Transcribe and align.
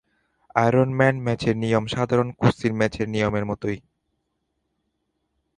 Iron 0.55 0.89
man 0.93 1.15
ম্যাচের 1.21 1.55
নিয়ম 1.57 1.83
সাধারণ 1.87 2.27
কুস্তি 2.31 2.67
ম্যাচের 2.71 3.07
নিয়মের 3.09 3.45
মতোই। 3.45 3.77